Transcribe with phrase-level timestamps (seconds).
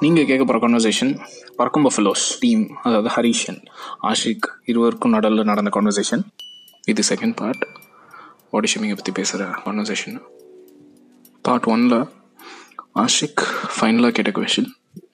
[0.00, 1.20] நீங்கள் கேட்க போகிற கான்வர்சேஷன்
[1.56, 3.60] பறக்கும் பஃபலோஸ் டீம் அதாவது ஹரிஷன்
[4.02, 6.22] ஆஷிக் இருவருக்கும் நடுவில் நடந்த கான்வர்சேஷன்
[6.86, 7.64] இது செகண்ட் பார்ட்
[8.50, 10.20] பாடி ஷேமிங்கை பற்றி பேசுகிற கான்வர்சேஷன்
[11.42, 12.06] பார்ட் ஒனில்
[12.94, 13.44] ஆஷிக்
[13.80, 14.70] ஃபைனலாக கேட்ட கொஷின்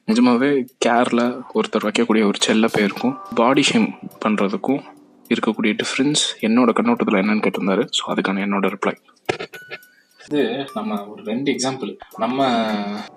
[0.07, 4.83] நிஜமாவே கேரில் ஒருத்தர் வைக்கக்கூடிய ஒரு செல்ல பேருக்கும் பாடி ஷேம் பண்ணுறதுக்கும்
[5.29, 7.89] இருக்கக்கூடிய டிஃப்ரென்ஸ் என்னோட கண்ணோட்டத்தில் என்னன்னு கேட்டிருந்தாரு.
[7.99, 8.95] ஸோ அதுக்கான என்னோட ரிப்ளை
[10.29, 10.41] இது
[10.75, 12.41] நம்ம ஒரு ரெண்டு எக்ஸாம்பிள் நம்ம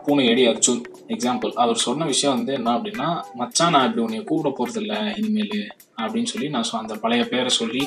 [0.04, 4.50] பூனை எடி அர்ஜுன் எக்ஸாம்பிள் அவர் சொன்ன விஷயம் வந்து என்ன அப்படின்னா மச்சான் நான் இப்படி உன்னை கூப்பிட
[4.57, 4.82] போறது
[5.15, 7.84] இனிமேல் அப்படின்னு சொல்லி நான் சொ- அந்த பழைய பேரை சொல்லி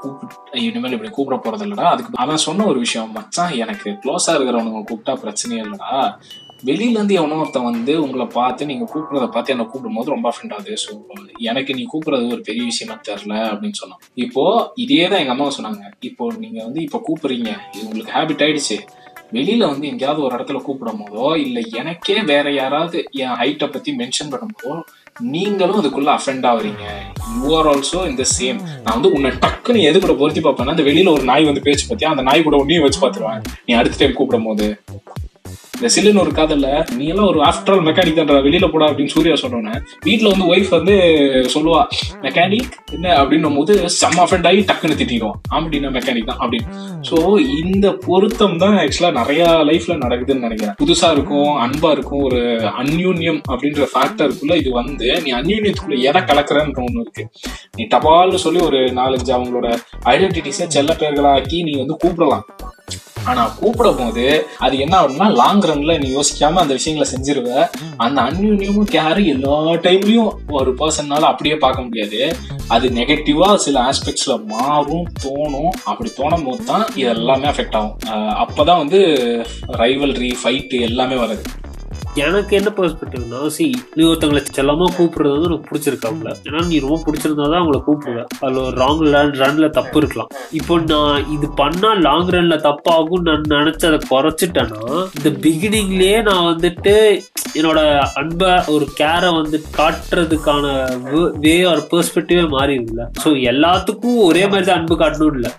[0.00, 5.16] கூப்பிட்டு இனிமேல் இப்படி கூப்பிட போறது அதுக்கு அவன் சொன்ன ஒரு விஷயம் மச்சான் எனக்கு க்ளோஸாக இருக்கிறவனுங்க கூப்பிட்டா
[5.22, 5.92] பிரச்சனையே இல்லைடா.
[6.68, 10.76] வெளியிலேருந்து எவனோ ஒருத்தன் வந்து உங்களை பார்த்து நீங்கள் கூப்பிட்றத பார்த்து என்னை கூப்பிடும் போது ரொம்ப அஃபெண்ட் ஆகுது
[10.84, 10.92] ஸோ
[11.50, 14.00] எனக்கு நீ கூப்பிடுறது ஒரு பெரிய விஷயமா தெரில அப்படின்னு சொன்னான்.
[14.24, 15.82] இப்போது இதே தான் எங்கள் அம்மாவை சொன்னாங்க.
[16.10, 18.78] இப்போ நீங்கள் வந்து இப்போ கூப்பிட்றீங்க இது உங்களுக்கு ஹேபிட் ஆயிடுச்சு.
[19.36, 24.32] வெளியில வந்து எங்கேயாவது ஒரு இடத்துல கூப்பிடும் போதோ இல்லை எனக்கே வேற யாராவது என் ஹைட்டை பத்தி மென்ஷன்
[24.32, 24.74] பண்ணும்போதோ
[25.34, 26.84] நீங்களும் அதுக்குள்ள அஃபெண்ட் ஆகுறீங்க.
[27.36, 31.14] யூ ஆர் ஆல்சோ இந்த சேம் நான் வந்து உன்னை டக்குன்னு எது கூட பொருத்தி பார்ப்பேன்னா அந்த வெளியில
[31.16, 33.42] ஒரு நாய் வந்து பேச்சு பார்த்தியா அந்த நாய் கூட உன்னையும் வச்சு பார்த்துருவேன்.
[33.68, 34.68] நீ அடுத்த டைம் கூப்பிடும் போது
[35.76, 39.34] இந்த சில்லுன்னு ஒரு காதல்ல நீ எல்லாம் ஒரு ஆஃப்டர் ஆல் மெக்கானிக் தான்டா வெளியில போடா அப்படின்னு சூர்யா
[39.42, 39.74] சொன்னோன்னே
[40.06, 40.94] வீட்டுல வந்து ஒய்ஃப் வந்து
[41.54, 41.80] சொல்லுவா
[42.26, 43.06] மெக்கானிக் என்ன?
[43.20, 45.38] அப்படின்னும் போது செம்ம அஃபெண்ட் ஆகி டக்குன்னு திட்டிடுவான்.
[45.54, 46.68] ஆமாட்டினா மெக்கானிக் தான் அப்படின்னு.
[47.08, 47.16] ஸோ
[47.62, 50.76] இந்த பொருத்தம் தான் ஆக்சுவலா நிறைய லைஃப்ல நடக்குதுன்னு நினைக்கிறேன்.
[50.82, 52.40] புதுசா இருக்கும் அன்பா இருக்கும் ஒரு
[52.82, 57.24] அன்யூன்யம் அப்படின்ற ஃபேக்டருக்குள்ள இது வந்து நீ அன்யூன்யத்துக்குள்ள எதை கலக்குறன்ற ஒண்ணு இருக்கு.
[57.78, 59.68] நீ டபால்னு சொல்லி ஒரு நாலஞ்சு அவங்களோட
[60.14, 62.46] ஐடென்டிட்டிஸை செல்ல பேர்களாக்கி நீ வந்து கூப்பிடலாம்.
[63.30, 64.24] ஆனா கூப்பிடும் போது
[64.64, 67.48] அது என்ன ஆகும்னா லாங் ரன்ல நீ யோசிக்காம அந்த விஷயங்களை செஞ்சிருவ.
[68.04, 72.20] அந்த அந்யூன்யமும் கேர் எல்லா டைம்லயும் ஒரு பர்சன்னால அப்படியே பார்க்க முடியாது.
[72.74, 75.72] அது நெகட்டிவா சில ஆஸ்பெக்ட்ஸ்ல மாறும் தோணும்.
[75.90, 77.96] அப்படி தோணும் போது தான் இது எல்லாமே அஃபெக்ட் ஆகும்
[78.44, 79.00] அப்பதான் வந்து
[79.82, 81.44] ரைவல்ரி ஃபைட்டு எல்லாமே வருது.
[82.16, 83.64] எனக்கு என்ன பெர்ஸ்பெக்டிவ்னா சி
[83.94, 88.60] நீ ஒருத்தவங்களை செல்லமா கூப்பிடுறது வந்து உனக்கு பிடிச்சிருக்காங்கள ஏன்னா நீ ரொம்ப பிடிச்சிருந்தா தான் அவங்கள கூப்பிடுவேன் அதில்
[88.62, 89.02] ஒரு ராங்
[89.40, 90.30] ரன்ல தப்பு இருக்கலாம்.
[90.52, 94.80] இப்போ நான் இது பண்ணா லாங் ரன்ல தப்பாகும் நான் நினைச்சு அதை குறைச்சிட்டேன்னா
[95.18, 96.94] இந்த பிகினிங்லயே நான் வந்துட்டு
[97.54, 97.80] என்னோட
[98.14, 100.64] அன்பை ஒரு கேரை வந்து காட்டுறதுக்கான
[101.38, 105.52] வே ஒரு பெர்ஸ்பெக்டிவே மாறிடுதுல ஸோ எல்லாத்துக்கும் ஒரே மாதிரி தான் அன்பு காட்டணும் இல்லை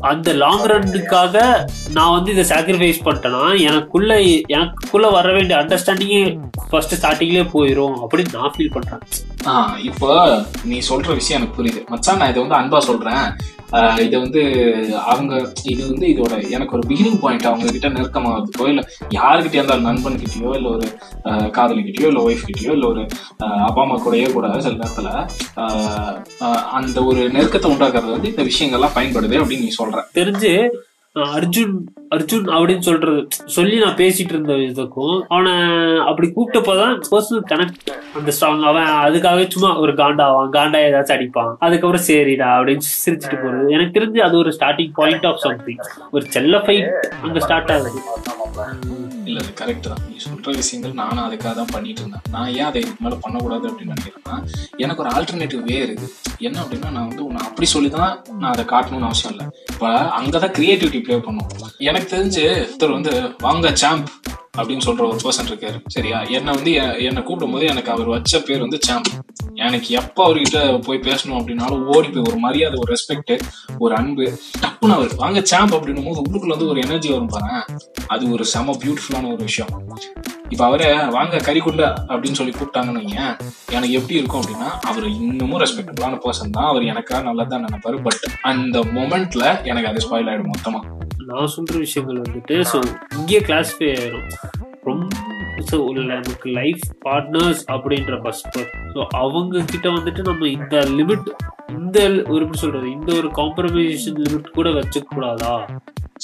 [0.00, 1.36] அந்த லாங் ரன்னுக்காக
[1.92, 6.22] நான் வந்து இதை சாக்ரிஃபைஸ் பண்ணிட்டேன்னா எனக்குள்ள எனக்குள்ள வர வேண்டிய அண்டர்ஸ்டாண்டிங்கே
[6.70, 9.02] ஃபர்ஸ்ட் ஸ்டார்டிங்லேயே போயிடும் அப்படின்னு நான் ஃபீல் பண்றேன்.
[9.76, 10.10] இப்போ
[10.64, 11.82] நீ சொல்ற விஷயம் எனக்கு புரியுது.
[11.88, 13.24] மச்சான் நான் இதை வந்து அன்பா சொல்றேன்.
[14.02, 14.42] இதை வந்து
[15.06, 20.18] அவங்க இது வந்து இதோட எனக்கு ஒரு பிகினிங் பாயிண்ட் அவங்க கிட்ட நெருக்கமாகிறதுக்கோ இல்லை யாருக்கிட்டே இருந்தாலும் நண்பன்
[20.18, 20.86] கிட்டயோ இல்லை ஒரு
[21.24, 23.02] ஆஹ் காதலிக்கிட்டயோ இல்லை ஒய்ஃப் கிட்டயோ இல்லை ஒரு
[23.60, 25.10] அப்பா அம்மா கூடயோ கூட சில நேரத்தில்
[26.72, 29.98] அந்த ஒரு நெருக்கத்தை உண்டாக்குறது வந்து இந்த விஷயங்கள்லாம் பயன்படுது அப்படின்னு நீ சொல்ற.
[30.14, 30.52] தெரிஞ்சு
[31.22, 31.74] அர்ஜுன்
[32.14, 35.52] அர்ஜுன் அப்படின்னு சொல்றது சொல்லி நான் பேசிட்டு இருந்த இதுக்கும் அவனை
[35.98, 41.54] அப்படி கூப்பிட்டப்பதான் பர்சனல் கனெக்ட் அந்த ஸ்ட்ராங் அவன் அதுக்காகவே சும்மா ஒரு காண்டாவான் காண்டா ஏதாச்சும் அடிப்பான்.
[41.58, 43.70] அதுக்கப்புறம் சரிடா அப்படின்னு சிரிச்சுட்டு போறது.
[43.70, 45.76] எனக்கு தெரிஞ்சு அது ஒரு ஸ்டார்டிங் பாயிண்ட் ஆஃப் சம்திங்
[46.10, 46.90] ஒரு செல்ல ஃபைட்
[47.22, 48.00] அங்க ஸ்டார்ட் ஆகுது.
[49.28, 50.02] இல்லை அது கரெக்ட் தான்.
[50.10, 52.24] நீ சொல்கிற விஷயங்கள் நானும் அதுக்காக தான் பண்ணிட்டு இருந்தேன்.
[52.34, 54.36] நான் ஏன் அதை இதுக்கு மேலே பண்ணக்கூடாது அப்படின்னு நினைக்கிறேன்னா
[54.84, 56.14] எனக்கு ஒரு ஆல்டர்னேட்டிவ் வே இருக்குது
[56.48, 59.46] என்ன அப்படின்னா நான் வந்து உன்னை அப்படி சொல்லி தான் நான் அதை காட்டணும்னு அவசியம் இல்லை.
[59.72, 59.90] இப்போ
[60.20, 61.48] அங்கதான் கிரியேட்டிவிட்டி ப்ளே பண்ணும்.
[61.90, 63.14] எனக்கு தெரிஞ்சு ஒருத்தர் வந்து
[63.46, 64.10] வாங்க சாம்ப்
[64.58, 65.78] அப்படின்னு சொல்ற ஒரு பர்சன் இருக்காரு.
[65.96, 66.20] சரியா?
[66.36, 66.72] என்னை வந்து
[67.08, 69.10] என்னை கூப்பிடும் போது எனக்கு அவர் வச்ச பேர் வந்து சாம்ப்
[69.66, 73.32] எனக்கு எப்போ அவர்கிட்ட போய் பேசணும் அப்படின்னாலும் ஓடி போய் ஒரு மரியாதை ஒரு ரெஸ்பெக்ட்
[73.84, 74.24] ஒரு அன்பு
[74.62, 77.50] டப்புன்னு அவர் வாங்க சாம்ப் அப்படின்னும் போது உள்ளுக்குள்ள வந்து ஒரு எனர்ஜி வரும் பாரு
[78.14, 79.72] அது ஒரு செம பியூட்டிஃபுல்லான ஒரு விஷயம்.
[80.52, 80.86] இப்ப அவரை
[81.16, 83.34] வாங்க கறிக்குண்டா அப்படின்னு சொல்லி கூப்பிட்டாங்கன்னு வையேன்,
[83.76, 86.70] எனக்கு எப்படி இருக்கும் அப்படின்னா அவர் இன்னமும் ரெஸ்பெக்டபுளான பர்சன் தான்.
[86.72, 87.98] அவர் எனக்காக நல்லதான் நினைப்பாரு.
[88.06, 90.80] பட் அந்த மொமெண்ட்ல எனக்கு அது ஸ்பாயில் ஆயிடும் மொத்தமா.
[91.28, 92.78] நான் சொல்கிற விஷயங்கள் வந்துட்டு ஸோ
[93.16, 94.28] இங்கே கிளாஸிஃபை ஆயிரும்.
[94.84, 95.08] ரொம்ப
[95.70, 95.76] ஸோ
[96.10, 101.28] நமக்கு லைஃப் பார்ட்னர்ஸ் அப்படின்ற பஸ்பர் ஸோ அவங்க கிட்ட வந்துட்டு நம்ம இந்த லிமிட்
[101.70, 101.98] இந்த
[102.32, 105.52] ஒரு எப்படி சொல்றது இந்த ஒரு காம்ப்ரமைசேஷன் லிமிட் கூட வச்சுக்க கூடாதா?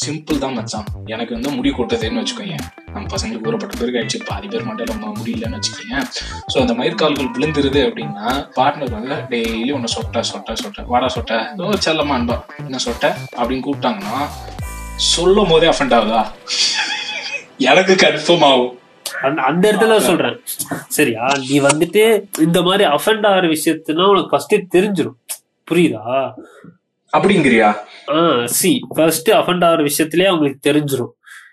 [0.03, 0.87] சிம்பிள் தான் மச்சான்.
[1.06, 2.56] எனக்கு வந்து முடி கொட்டதேன்னு வச்சுக்கோங்க
[2.94, 5.98] நம்ம பசங்களுக்கு ஊறப்பட்ட பேருக்கு ஆயிடுச்சு பாதி பேர் மட்டும் நம்ம முடியலன்னு வச்சுக்கோங்க
[6.53, 11.71] ஸோ அந்த மயிர்கால்கள் விழுந்துருது அப்படின்னா பார்ட்னர் வந்து டெய்லி ஒன்று சொட்ட சொட்ட சொட்ட வாடா சொட்ட இதோ
[12.15, 13.04] அன்பா என்ன சொட்ட
[13.39, 14.18] அப்படின்னு கூப்பிட்டாங்கன்னா
[14.96, 16.22] சொல்லும் போதே அஃபெண்ட் ஆகுதா?
[17.64, 18.72] எனக்கு கன்ஃபார்ம் ஆகும்.
[19.44, 20.36] அந்த இடத்துல சொல்றேன்.
[20.88, 21.24] சரியா?
[21.48, 22.02] நீ வந்துட்டு
[22.41, 25.18] இந்த மாதிரி அஃபெண்ட் ஆகிற விஷயத்துனா உனக்கு ஃபர்ஸ்டே தெரிஞ்சிடும்
[25.68, 26.02] புரியுதா?
[27.12, 27.68] அப்படிங்கிறியா?
[28.10, 31.12] ஆ சி ஃபர்ஸ்ட் அஃபெண்ட் ஆகிற விஷயத்திலே அவங்களுக்கு தெரிஞ்சிரும்.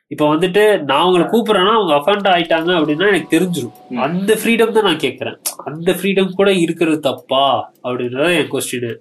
[0.10, 3.76] இப்போ வந்துட்டு நான் உங்களை கூப்பிடுறேன்னா அவங்க அஃபெண்ட் ஆயிட்டாங்க அப்படின்னா எனக்கு தெரிஞ்சிரும்.
[3.90, 3.98] ம்.
[3.98, 7.46] அந்த ஃப்ரீடம் தான் நான் கேட்கறேன் அந்த ஃப்ரீடம் கூட இருக்கிறது தப்பா?
[7.84, 8.92] அப்படின்றத என் கொஸ்டின்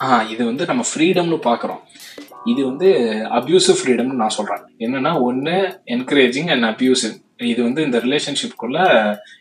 [0.00, 1.82] ஆ இது வந்து நம்ம ஃப்ரீடம்னு பார்க்குறோம்
[2.44, 2.88] இது வந்து
[3.38, 5.54] அப்யூசிவ் ஃப்ரீடம்னு நான் சொல்கிறேன் என்னன்னா ஒன்று
[5.86, 8.78] என்கரேஜிங் அண்ட் அப்யூசிவ் இது வந்து இந்த ரிலேஷன்ஷிப்குள்ள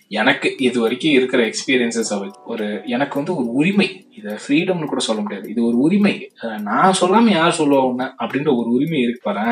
[0.08, 2.12] எனக்கு இது வரைக்கும் இருக்கிற எக்ஸ்பீரியன்சஸ்
[2.44, 3.88] ஒரு எனக்கு வந்து ஒரு உரிமை.
[4.16, 5.50] இதை ஃப்ரீடம்னு கூட சொல்ல முடியாது.
[5.50, 6.32] இது ஒரு உரிமை.
[6.62, 9.46] நான் சொல்லாமல் யார் சொல்லுவா ஒன்று அப்படின்ற ஒரு உரிமை இருக்கு பாரு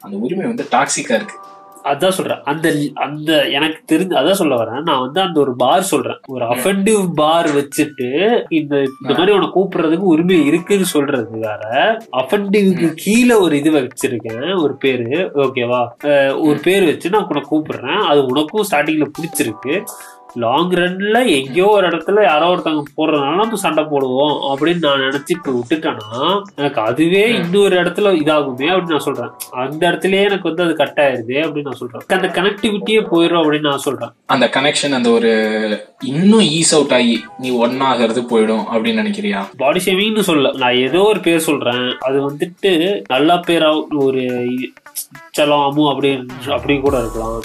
[0.00, 1.60] அந்த உரிமை வந்து டாக்ஸிக்காக இருக்குது
[1.90, 2.42] அதான் சொல்றேன்.
[2.42, 4.82] அந்த அந்த எனக்கு தெரிஞ்சு அதான் சொல்ல வரேன்.
[4.82, 6.18] நான் வந்து அந்த ஒரு பார் சொல்றேன்.
[6.26, 8.08] ஒரு அஃபெண்டிவ் பார் வச்சுட்டு
[8.48, 11.62] இந்த இந்த மாதிரி உன்னை கூப்பிடுறதுக்கு உரிமை இருக்குன்னு சொல்றது வேற
[12.16, 14.62] அஃபெண்டிவ்க்கு கீழே ஒரு இது வச்சிருக்கேன்.
[14.62, 15.10] ஒரு பேரு.
[15.44, 15.82] ஓகேவா
[16.40, 18.02] ஒரு பேர் வச்சு நான் உன்னை கூப்பிடுறேன்.
[18.10, 19.76] அது உனக்கும் ஸ்டார்டிங்ல பிடிச்சிருக்கு.
[20.34, 25.50] லாங் ரன்ல எங்கேயோ ஒரு இடத்துல யாரோ ஒருத்தவங்க போடுறதுனால நம்ம சண்டை போடுவோம் அப்படின்னு நான் நினைச்சு இப்ப
[25.50, 29.30] விட்டுட்டேன்னா எனக்கு அதுவே இன்னொரு இடத்துல இதாகுமே அப்படின்னு நான் சொல்றேன்.
[29.50, 32.04] அந்த இடத்துலயே எனக்கு வந்து அது கட் ஆயிருது அப்படின்னு நான் சொல்றேன்.
[32.08, 34.12] அந்த கனெக்டிவிட்டியே போயிடும் அப்படின்னு நான் சொல்றேன்.
[34.26, 35.32] அந்த கனெக்ஷன் அந்த ஒரு
[36.04, 39.42] இன்னும் ஈஸ் அவுட் ஆகி நீ ஒன்னாகிறது போயிடும் அப்படின்னு நினைக்கிறியா?
[39.56, 41.96] பாடி ஷேமிங்னு சொல்ல நான் ஏதோ ஒரு பேர் சொல்றேன்.
[41.98, 44.22] அது வந்துட்டு நல்ல பேரா ஒரு
[45.38, 47.40] செல்லம் அம்மு அப்படின்னு அப்படி கூட இருக்கலாம்.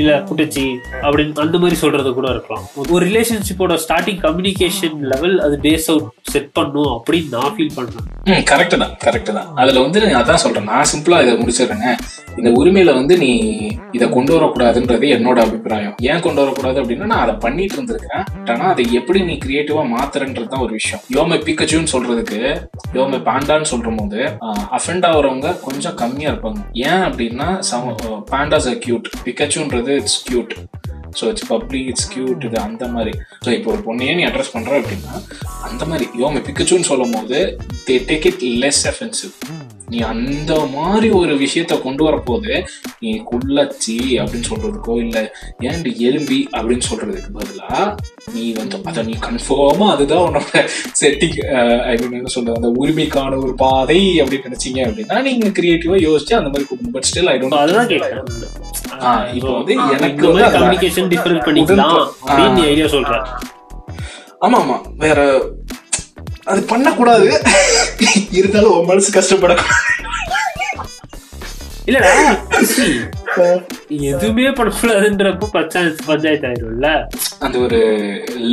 [0.00, 0.64] இல்ல குட்டச்சி
[1.04, 2.64] அப்படின்னு அந்த மாதிரி சொல்றது கூட இருக்கலாம்.
[2.94, 8.06] ஒரு ரிலேஷன்ஷிப்போட ஸ்டார்டிங் கம்யூனிகேஷன் லெவல் அது பேஸ் அவுட் செட் பண்ணும் அப்படின்னு நான் ஃபீல் பண்றேன்.
[8.52, 9.48] கரெக்ட் தான் கரெக்ட் தான்.
[9.62, 10.68] அதுல வந்து நான் அதான் சொல்றேன்.
[10.72, 11.90] நான் சிம்பிளா இதை முடிச்சிடுறேங்க.
[12.40, 13.30] இந்த உரிமையில வந்து நீ
[13.96, 15.94] இதை கொண்டு வரக்கூடாதுன்றது என்னோட அபிப்பிராயம்.
[16.10, 20.64] ஏன் கொண்டு வரக்கூடாது அப்படின்னா நான் அதை பண்ணிட்டு இருந்திருக்கேன் ஆனா அதை எப்படி நீ கிரியேட்டிவா மாத்துறன்றது தான்
[20.66, 21.02] ஒரு விஷயம்.
[21.16, 22.40] யோமை பிக்கச்சுன்னு சொல்றதுக்கு
[22.98, 24.20] யோமை பாண்டான்னு சொல்ற போது
[24.78, 26.60] அஃபெண்ட் ஆகுறவங்க கொஞ்சம் கம்மியா இருப்பாங்க.
[26.90, 27.48] ஏன் அப்படின்னா
[28.34, 30.54] pandas a cute பிக்கச்சுன்றது it's cute
[31.18, 33.12] so it's public it's cute இது அந்த மாதிரி.
[33.44, 35.14] ஸோ இப்போ ஒரு பொண்ணையே நீ அட்ரஸ் பண்ணுற அப்படின்னா
[35.68, 36.06] அந்த மாதிரி.
[36.22, 37.38] யோமை பிக்கச்சுன்னு சொல்லும் போது
[37.88, 39.32] they take it less offensive
[39.90, 42.52] நீ அந்த மாதிரி ஒரு விஷயத்த கொண்டு வரப்போது
[43.00, 45.18] நீ குள்ளச்சி அப்படின்னு சொல்றதுக்கோ இல்ல
[45.66, 47.70] ஏன்டி எலும்பி அப்படின்னு சொல்றதுக்கு பதிலா
[48.34, 50.62] நீ வந்து அதை நீ கன்ஃபார்மா அதுதான் உன்னோட
[51.00, 51.38] செட்டிங்
[51.86, 56.50] ஐ மீன் என்ன சொல்றது அந்த உரிமைக்கான ஒரு பாதை அப்படின்னு நினைச்சீங்க அப்படின்னா நீங்க கிரியேட்டிவா யோசிச்சு அந்த
[56.50, 58.28] மாதிரி கொடுக்கணும் பட் ஸ்டில் ஐ டோன்ட் அதுதான் கேட்கறேன்
[59.34, 61.96] இப்போ வந்து எனக்கு வந்து கம்யூனிகேஷன் டிஃபரன்ஸ் பண்ணிக்கலாம்
[62.66, 63.14] ஐடியா சொல்ற.
[64.42, 65.20] ஆமா ஆமா வேற
[66.50, 67.28] அது பண்ணக்கூடாது.
[68.30, 69.78] இருந்தாலும் உன் மனசு கஷ்டப்படக்கூடாது.
[71.86, 72.10] இல்லடா.
[73.88, 76.88] எதுவுமே பண்ணக்கூடாதுன்றப்போ பஞ்சாயத்து பஞ்சாயத்து ஆயிரும்ல
[77.38, 77.78] அந்த ஒரு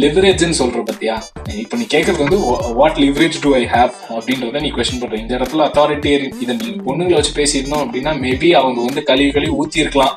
[0.02, 1.16] லிவரேஜ்னு சொல்ற பத்தியா?
[1.58, 2.38] இப்ப நீ கேக்குறது வந்து
[2.80, 5.18] what leverage do I have அப்படின்றத நீ கொஸ்டின் பண்ற.
[5.24, 9.78] இந்த இடத்துல அத்தாரிட்டேரியன் இதை நீ பொண்ணுங்களை வச்சு பேசியிருந்தோம் அப்படின்னா மேபி அவங்க வந்து கழுவி கழுவி ஊத்தி
[9.84, 10.16] இருக்கலாம்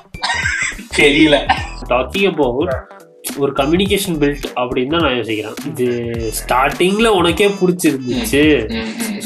[0.97, 1.37] தெரியல.
[1.89, 2.75] டாக்கிங் அபவுட்
[3.43, 5.57] ஒரு கம்யூனிகேஷன் பில்ட் அப்படின்னு தான் நான் யோசிக்கிறேன்.
[5.71, 5.87] இது
[6.41, 8.43] ஸ்டார்டிங்ல உனக்கே பிடிச்சிருந்துச்சு.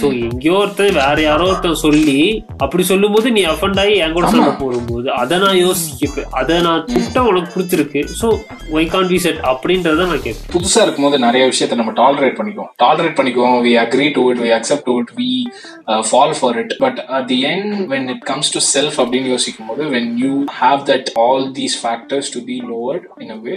[0.00, 2.18] ஸோ எங்கேயோ ஒருத்தன் வேற யாரோ ஒருத்தன் சொல்லி
[2.64, 7.22] அப்படி சொல்லும்போது நீ அஃபண்ட் ஆகி என் கூட சண்டை போடும்போது அதை நான் யோசிக்கப்பேன் அதை நான் கூப்பிட்டா
[7.30, 8.02] உனக்கு பிடிச்சிருக்கு.
[8.20, 8.28] So
[8.76, 10.50] why can we set அப்படின்றத நான் கேட்பேன்.
[10.56, 12.72] புதுசா இருக்கும்போது நிறைய விஷயத்த நம்ம டாலரேட் பண்ணிக்குவோம்.
[12.84, 13.58] டாலரேட் பண்ணிக்குவோம்.
[13.66, 15.30] We agree to it we accept to it we
[16.10, 19.84] fall for it but at the end when it comes to self அப்படின்னு யோசிக்கும் போது
[19.96, 23.56] when you have that all these factors to be lowered in a way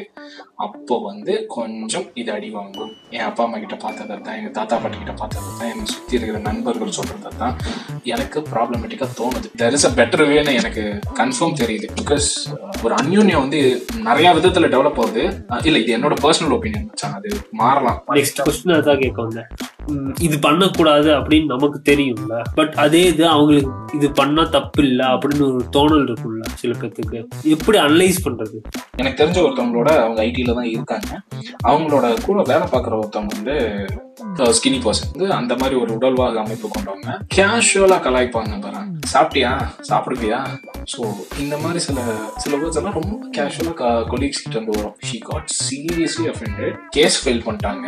[0.55, 2.91] அப்போ வந்து கொஞ்சம் இது அடி வாங்கும்.
[3.09, 6.39] என் அப்பா அம்மா கிட்ட பார்த்ததை தான் எங்க தாத்தா பாட்டி கிட்ட பார்த்ததை தான் என்னை சுத்தி இருக்கிற
[6.39, 7.55] நண்பர்கள் சொல்றதை தான்
[8.03, 9.49] எனக்கு ப்ராப்ளமேட்டிக்கா தோணுது.
[9.57, 11.89] தெர் இஸ் அ பெட்டர் வேன்னு எனக்கு கன்ஃபார்ம் தெரியுது.
[12.03, 12.27] பிகாஸ்
[12.83, 15.45] ஒரு அந்யூன்யம் வந்து நிறைய விதத்துல டெவலப் ஆகுது.
[15.49, 18.03] அஹ் இல்ல இது என்னோட பர்சனல் ஒப்பீனியன் அது மாறலாம்.
[18.07, 19.45] நெக்ஸ்ட் கொஸ்டின் கேட்க வந்தேன்.
[20.19, 22.41] இது பண்ணக்கூடாது அப்படின்னு நமக்கு தெரியும்ல.
[22.55, 27.27] பட் அதே இது அவங்களுக்கு இது பண்ணா தப்பு இல்ல அப்படின்னு ஒரு தோணல் இருக்கும்ல சில பேத்துக்கு.
[27.43, 28.59] எப்படி அனலைஸ் பண்றது?
[28.95, 31.21] எனக்கு தெரிஞ்ச ஒருத்தவங்களோட அவங்க ஐடியில தான் இருக்காங்க.
[31.67, 33.57] அவங்களோட கூட வேலை பார்க்குற ஒருத்தவங்க வந்து
[34.57, 37.11] ஸ்கினி பர்சன் வந்து அந்த மாதிரி ஒரு உடல்வாக அமைப்பு கொண்டவங்க.
[37.35, 38.81] கேஷுவலா கலாய்ப்பாங்க பாரு
[39.13, 39.51] சாப்பிட்டியா?
[39.89, 40.39] சாப்பிடுவியா
[40.93, 41.01] ஸோ
[41.39, 41.99] இந்த மாதிரி சில
[42.43, 43.73] சில வேர்ட்ஸ் எல்லாம் ரொம்ப கேஷுவலா
[44.11, 44.95] கொலீக்ஸ் கிட்ட இருந்து வரும்.
[45.09, 47.87] She got seriously offended case file பண்ணிட்டாங்க.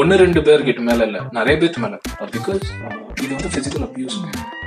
[0.00, 1.20] ஒன்னு ரெண்டு பேர் கிட்ட மேல இல்ல.
[1.30, 1.98] நிறைய பேர்த்து மேல.
[2.36, 2.64] பிகாஸ்
[3.24, 4.18] இது வந்து பிசிக்கல் அபியூஸ்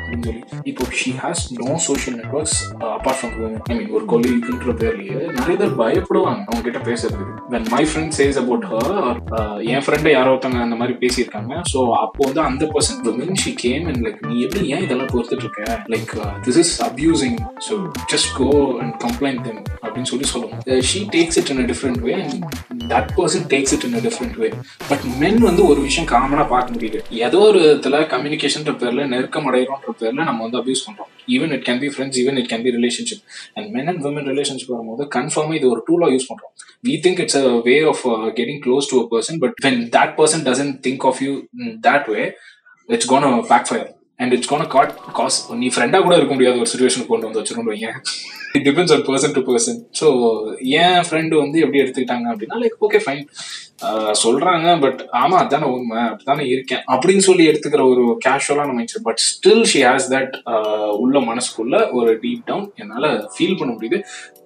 [0.09, 2.57] அப்படின்னு சொல்லி இப்போ she has no social networks
[2.89, 3.33] apart from
[3.69, 8.39] I mean ஒரு கொலீக்ன்ற பேர்லயே நிறைய பேர் பயப்படுவாங்க அவங்க கிட்ட பேசுறதுக்கு then my friend says
[8.43, 8.93] about her
[9.73, 11.53] N friend யாரோ ஒருத்தவங்க அந்த மாதிரி பேசியிருக்காங்க.
[11.71, 15.45] ஸோ அப்போ வந்து அந்த person women she came and like நீ எப்படி ஏன் இதெல்லாம் பொறுத்துட்டு
[15.47, 15.63] இருக்க
[15.93, 16.13] like
[16.47, 17.37] this is abusing
[17.67, 17.75] so
[18.13, 18.49] just go
[18.81, 23.09] and complaint them அப்படின்னு சொல்லி சொல்லுவோம் she takes it in a different way and that
[23.17, 24.49] person takes it in a different way
[24.89, 26.99] but men வந்து ஒரு விஷயம் காமனாக பார்க்க முடியுது.
[27.25, 31.11] ஏதோ ஒரு விதத்தில் கம்யூனிகேஷன்ற பேர்ல நெருக்கம் அடைகிறோன்ற பேர்ல நம்ம வந்து அபியூஸ் பண்றோம்.
[31.35, 34.73] Even it can be friends even it can be relationship and men and women relationship
[34.75, 36.53] வரும்போது கன்ஃபார்மாக இது ஒரு டூலாக யூஸ் பண்றோம்.
[36.87, 40.11] We think it's a way of uh, getting close to a person but when that
[40.19, 40.39] person
[41.09, 42.25] of you that you in that way
[43.69, 43.89] backfire
[44.19, 47.71] and it's gone got cause நீ ஃப்ரெண்டாக கூட இருக்க முடியாத ஒரு சுச்சுவேஷன் கொண்டு வந்து வச்சிருக்கோம்
[47.71, 47.89] வைங்க
[48.57, 50.07] it depends on person to person so
[50.81, 53.23] N friend வந்து எப்படி எடுத்துக்கிட்டாங்க அப்படின்னா லைக் ஓகே ஃபைன்
[54.21, 55.99] சொல்றாங்க பட் ஆமாம் அதானே உண்மை.
[56.07, 56.81] அப்படித்தானே இருக்கேன்.
[56.93, 60.33] அப்படின்னு சொல்லி எடுத்துக்கிற ஒரு கேஷுவலான mindset but still she has that
[61.03, 63.99] உள்ள மனசுக்குள்ள ஒரு டீப் டவுன் என்னால் ஃபீல் பண்ண முடியுது.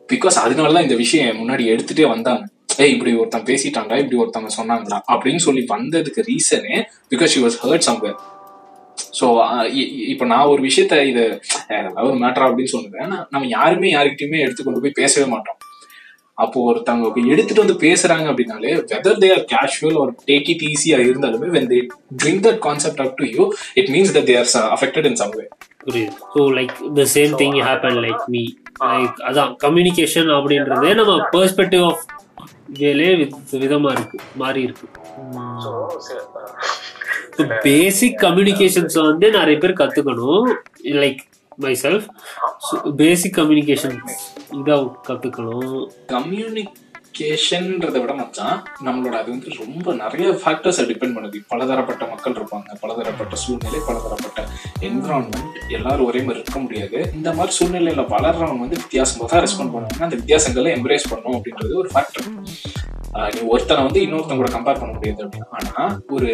[0.10, 2.44] பிகாஸ் அதனால தான் இந்த விஷயம் முன்னாடி எடுத்துகிட்டே வந்தாங்க.
[2.84, 6.78] ஏய் இப்படி ஒருத்தன் பேசிட்டான்டா இப்படி ஒருத்தவங்க சொன்னாங்கடா அப்படின்னு சொல்லி வந்ததுக்கு ரீசனே
[7.12, 8.16] because she was hurt somewhere
[9.14, 9.26] so
[10.12, 11.24] இப்போ நான் ஒரு விஷயத்த இது
[11.72, 15.60] அஹ், ஒரு மேட்டரா அப்படின்னு சொன்னேன் நான் நம்ம யாருமே யாருக்கிட்டையுமே எடுத்து கொண்டு போய் பேசவே மாட்டோம்.
[16.38, 21.50] அப்போ ஒருத்தவங்க எடுத்துட்டு வந்து பேசுறாங்க அப்படின்னாலே வெதர் தே ஆர் கேஷுவல் ஒரு டேக் இட் ஈஸியா இருந்தாலுமே
[21.56, 21.80] when they
[22.22, 23.44] bring that concept up to you
[23.76, 25.48] it means that they are uh, affected in some way.
[25.86, 26.14] புரியுது.
[26.34, 28.44] So like the same thing happen like me
[28.86, 32.04] like அதான் communication அப்படின்றதே நம்ம perspective of
[32.80, 33.10] வேலே
[33.56, 34.86] விதமா இருக்கு மாறி இருக்கு.
[37.62, 41.18] பேசிக் கம்யூனிகேஷன்ஸ் வந்து நிறைய பேர் கத்துக்கணும் like
[41.56, 42.06] myself
[42.96, 43.98] basic communication
[44.50, 45.88] இதை கத்துக்கணும்.
[46.08, 46.74] கம்யூனிக்
[47.16, 48.56] எஜுகேஷன்றதை விட மச்சான்
[48.86, 51.40] நம்மளோட அது வந்து ரொம்ப நிறைய ஃபேக்டர்ஸை டிபெண்ட் பண்ணுது.
[51.48, 54.40] பலதரப்பட்ட மக்கள் இருப்பாங்க பலதரப்பட்ட சூழ்நிலை பலதரப்பட்ட
[54.82, 57.00] என்விரான்மெண்ட் எல்லாரும் ஒரே மாதிரி இருக்க முடியாது.
[57.14, 60.02] இந்த மாதிரி சூழ்நிலையில வளர்றவங்க வந்து வித்தியாசமாக தான் ரெஸ்பாண்ட் பண்ணுவாங்க.
[60.02, 62.28] அந்த வித்தியாசங்களை எம்ப்ரேஸ் பண்ணணும் அப்படின்றது ஒரு ஃபேக்டர்
[63.34, 66.30] நீ ஒருத்தனை வந்து இன்னொருத்தன் கூட கம்பேர் பண்ண முடியாது அப்படின்னு ஆனா ஒரு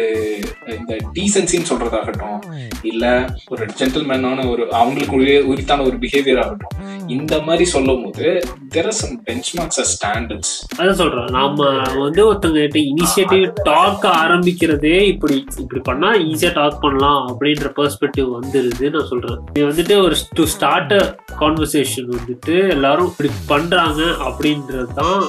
[0.74, 2.38] இந்த டீசன்சின்னு சொல்றதாகட்டும்
[2.82, 3.04] இல்ல
[3.48, 8.28] ஒரு ஜென்டில்மேனான ஒரு அவங்களுக்கு உரிய- உரித்தான ஒரு பிஹேவியர் ஆகட்டும் இந்த மாதிரி சொல்லும் போது
[8.74, 11.28] there are some benchmarks standards அதான் சொல்றேன்.
[11.38, 11.68] நாம
[12.04, 18.90] வந்து ஒருத்தங்க கிட்ட இனிஷியேட்டிவ் டாக் ஆரம்பிக்கிறதே இப்படி இப்படி பண்ணா ஈஸியா டாக் பண்ணலாம் அப்படின்ற பெர்ஸ்பெக்டிவ் வந்துருது
[18.96, 19.40] நான் சொல்றேன்.
[19.56, 20.94] நீ வந்துட்டு ஒரு டு ஸ்டார்ட்
[21.42, 25.20] கான்வர்சேஷன் வந்துட்டு எல்லாரும் இப்படி பண்றாங்க அப்படின்றது தான்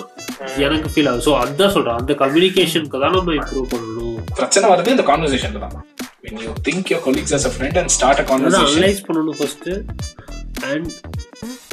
[0.67, 1.25] எனக்கு ஃபீல் ஆகுது.
[1.29, 1.99] ஸோ அதான் சொல்றேன்.
[2.01, 4.17] அந்த கம்யூனிகேஷனுக்கு தான் நம்ம இம்ப்ரூவ் பண்ணணும்.
[4.39, 5.77] பிரச்சனை வருது இந்த கான்வர்சேஷன்ல தான்.
[6.25, 8.67] When you think your colleagues as a friend and start a conversation.
[8.73, 9.69] Analyse பண்ணணும் ஃபர்ஸ்ட்
[10.71, 10.89] அண்ட்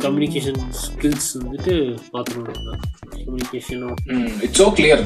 [0.04, 1.74] கம்யூனிகேஷன் ஸ்கில்ஸ் வந்துட்டு
[2.14, 2.82] மாற்றணும்
[3.14, 3.96] கம்யூனிகேஷனும்
[4.46, 5.02] இட்ஸ் ஓ கிளியர்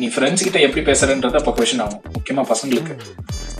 [0.00, 2.02] நீ ஃப்ரெண்ட்ஸ் கிட்ட எப்படி பேசுறன்றது அப்போ கொஸ்டின் ஆகும்.
[2.16, 2.94] முக்கியமா பசங்களுக்கு.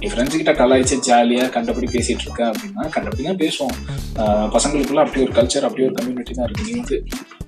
[0.01, 3.75] நீ ஃப்ரெண்ட்ஸ் கிட்ட கலாய்ச்சி ஜாலியா கண்டபடி பேசிட்டு இருக்க அப்படின்னா கண்டபடி தான் பேசுவோம்.
[4.55, 6.67] பசங்களுக்குள்ள அப்படி ஒரு கல்ச்சர் அப்படி ஒரு கம்யூனிட்டி தான் இருக்கு.
[6.69, 6.99] நீ வந்து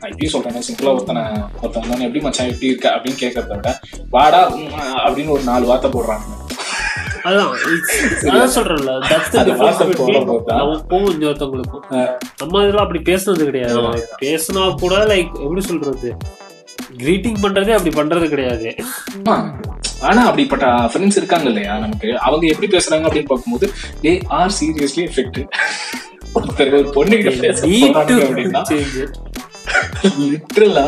[0.00, 1.25] நான் இப்படி சொல்றேன் சிம்பிளா ஒருத்தனை
[1.62, 3.73] ஒருத்தன் எப்படி மச்சான் எப்படி இருக்க அப்படின்னு கேட்கறத விட
[4.16, 4.42] வாடா
[5.07, 6.26] அப்படின்னு ஒரு நாலு வார்த்தை போடுறாங்க.
[7.25, 7.50] அதான்
[8.23, 8.93] அதான் சொல்றேன்ல.
[10.47, 11.85] நமக்கும் இன்னொருத்தவங்களுக்கும்.
[12.39, 13.81] நம்ம இதெல்லாம் அப்படி பேசுனது கிடையாது.
[14.23, 16.17] பேசினா கூட லைக் எப்படி சொல்றது?
[16.97, 18.75] கிரீட்டிங் பண்றதே அப்படி பண்றது கிடையாது.
[20.00, 22.19] ஆனா அப்படிப்பட்ட ஃப்ரெண்ட்ஸ் இருக்காங்க இல்லையா நமக்கு?
[22.19, 23.67] அவங்க எப்படி பேசுறாங்க அப்படின்னு பார்க்கும்போது
[24.03, 25.05] தே ஆர் சீரியஸ்லி
[26.35, 28.62] ஒருத்தர் ஒரு பொண்ணு கிட்ட பேச அப்படின்னா.
[30.03, 30.87] லிட்டரலா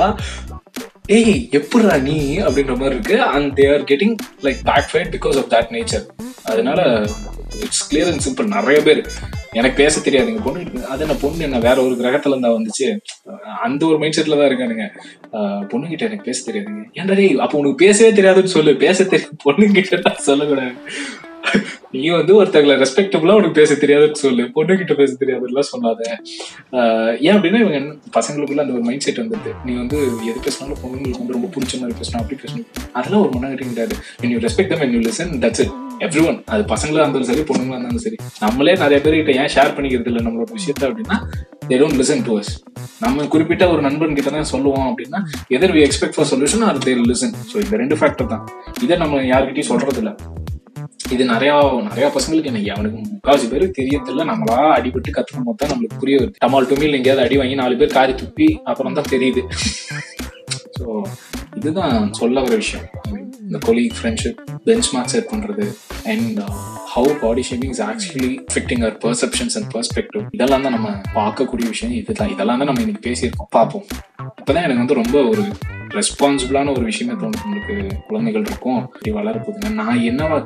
[1.06, 3.20] ஏய் எப்படிடா நீ அப்படின்ற மாதிரி இருக்கு.
[3.20, 6.06] And they are getting like back fight because of that nature
[6.44, 7.06] அதனால
[7.60, 9.06] இட்ஸ் கிளியர் அண்ட் சிம்பிள் நிறைய பேர்.
[9.52, 10.42] எனக்கு பேச தெரியாதுங்க.
[10.44, 12.96] பொண்ணு அது என்ன பொண்ணு என்ன வேற ஒரு கிரகத்துல இருந்தா வந்துச்சு.
[13.62, 14.88] அந்த ஒரு மைண்ட் செட்ல தான் இருக்கானுங்க.
[15.32, 16.84] ஆஹ் பொண்ணு கிட்ட எனக்கு பேச தெரியாதுங்க.
[16.94, 18.76] ஏன்டா டேய் அப்ப உனக்கு பேசவே தெரியாதுன்னு சொல்லு.
[18.76, 20.72] பேச தெரியும் பொண்ணு கிட்ட தான் சொல்லக்கூடாது.
[21.94, 24.44] நீ வந்து ஒருத்தங்களை ரெஸ்பெக்டபுளா உனக்கு பேச தெரியாதுன்னு சொல்லு.
[24.56, 26.00] பொண்ணு கிட்ட பேச தெரியாதுலாம் சொல்லாத.
[27.26, 27.80] ஏன் அப்படின்னா இவங்க
[28.16, 29.98] பசங்களுக்குள்ள அந்த ஒரு மைண்ட் செட் வந்துருது நீ வந்து
[30.30, 32.66] எது பேசினாலும் பொண்ணுங்களுக்கு வந்து ரொம்ப பிடிச்ச மாதிரி பேசணும் அப்படி பேசணும்.
[32.98, 33.96] அதெல்லாம் ஒரு மனநிலை கிடையாது.
[34.22, 35.70] When respect them them listen you listen
[36.28, 38.16] everyone அது பசங்களா இருந்தாலும் சரி பொண்ணுங்களா இருந்தாலும் சரி.
[38.44, 41.16] நம்மளே நிறைய பேர்கிட்ட ஏன் ஷேர் பண்ணிக்கிறது இல்லை நம்மளோட விஷயத்த அப்படின்னா
[41.68, 42.52] they don't listen to us
[43.04, 45.20] நம்ம குறிப்பிட்ட ஒரு நண்பன் கிட்ட தான் சொல்லுவோம் அப்படின்னா
[45.56, 48.44] either we expect for solution or their listen so இந்த ரெண்டு ஃபேக்டர் தான்.
[48.86, 50.14] இதை நம்ம யார்கிட்டயும் சொல்றது இல்லை
[51.14, 51.54] இது நிறையா
[51.88, 54.24] நிறையா பசங்களுக்கு இன்னைக்கு அவனுக்கு முக்காவாசி பேர் தெரியறதில்ல.
[54.30, 56.36] நம்மளா அடிபட்டு கத்துக்கும் போது தான் நம்மளுக்கு புரிய வருது.
[56.44, 59.42] டமால் டுமில் எங்கேயாவது அடி வாங்கி நாலு பேர் காரி துப்பி அப்புறம் தான் தெரியுது.
[60.76, 60.84] ஸோ
[61.58, 62.86] இதுதான் சொல்ல வர விஷயம்.
[63.46, 65.66] இந்த கொலி ஃப்ரெண்ட்ஷிப் பெஞ்ச் மார்க் செட் பண்றது
[66.12, 66.38] and
[66.92, 71.94] how body shaming is actually fitting our perceptions and perspective இதெல்லாம் தான் நம்ம பார்க்கக்கூடிய விஷயம்.
[72.00, 73.50] இதுதான் இதெல்லாம் தான் நம்ம இன்னைக்கு பேசியிருக்கோம்.
[73.58, 73.86] பார்ப்போம்.
[74.40, 75.44] இப்பதான் எனக்கு வந்து ரொம்ப ஒரு
[75.96, 77.74] ரெஸ்பான்சிபிளான ஒரு விஷயமே தோணுது நம்மளுக்கு
[78.10, 80.38] குழந்தைகள் இருக்கும் இப்படி வளரப்போகுதுங்க நான் என்னவா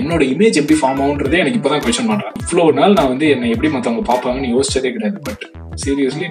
[0.00, 3.70] என்னோட இமேஜ் எப்படி ஃபார்ம் ஆகுன்றதே எனக்கு இப்போதான் கொஸ்டின் பண்றேன் இவ்வளோ நாள் நான் வந்து என்னை எப்படி
[3.74, 5.20] மற்றவங்க பார்ப்பாங்கன்னு யோசிச்சதே கிடையாது.
[5.28, 5.44] But
[5.82, 6.26] seriously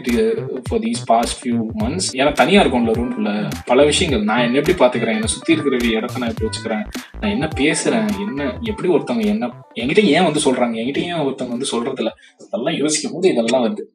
[0.67, 3.31] for these past few months ஏன்னா தனியாக இருக்கும்ல ரூம்ல
[3.69, 4.24] பல விஷயங்கள்.
[4.29, 5.17] நான் என்ன எப்படி பார்த்துக்கிறேன்?
[5.19, 6.84] என்னை சுற்றி இருக்கிற இடத்த நான் எப்படி வச்சுக்கிறேன்?
[7.22, 8.10] நான் என்ன பேசுறேன்?
[8.25, 10.75] என்ன எப்படி ஒருத்தவங்க என்ன என்கிட்ட ஏன் வந்து சொல்றாங்க?
[10.81, 12.13] என்கிட்ட ஏன் ஒருத்தவங்க வந்து சொல்கிறதில்ல
[12.46, 13.86] அதெல்லாம் யோசிக்கும் போது இதெல்லாம் வருது.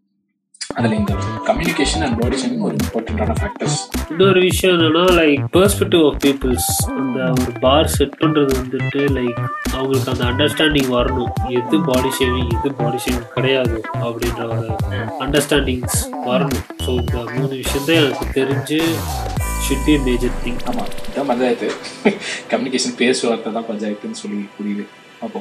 [0.74, 1.12] அதுல இந்த
[1.46, 3.76] கம்யூனிகேஷன் அண்ட் பாடி ஷேமிங் ஒரு இம்பார்ட்டன்டான ஃபேக்டர்ஸ்
[4.10, 9.38] இன்னொரு விஷயம் என்னன்னா லைக் பெர்ஸ்பெக்டிவ் ஆஃப் பீப்புள்ஸ் அந்த ஒரு பார் செட் பண்றது வந்துட்டு லைக்
[9.74, 11.30] அவங்களுக்கு அந்த அண்டர்ஸ்டாண்டிங் வரணும்.
[11.58, 14.68] எது பாடி ஷேவிங் எது பாடி ஷேவிங் கிடையாது அப்படின்ற ஒரு
[15.24, 16.64] அண்டர்ஸ்டாண்டிங்ஸ் வரணும்.
[16.84, 18.80] ஸோ இந்த மூணு விஷயத்த எனக்கு தெரிஞ்சு
[19.66, 21.68] ஷுட் பி மேஜர் திங் ஆமா இதான் பஞ்சாயத்து.
[22.52, 24.84] கம்யூனிகேஷன் பேசுவார்த்தை தான் பஞ்சாயத்துன்னு சொல்லி புரியுது
[25.22, 25.40] அப்போ